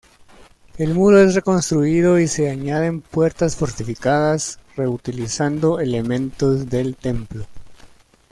[0.79, 7.45] El muro es reconstruido y se añaden puertas fortificadas reutilizando elementos del templo.